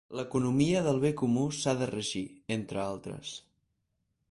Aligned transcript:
L'economia 0.19 0.79
del 0.87 1.01
bé 1.03 1.11
comú 1.19 1.43
s'ha 1.59 1.75
de 1.83 1.89
regir, 1.93 2.23
entre 2.57 2.81
altres. 2.87 3.37